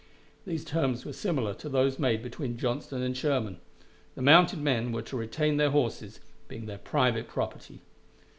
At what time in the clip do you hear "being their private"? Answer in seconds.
6.47-7.27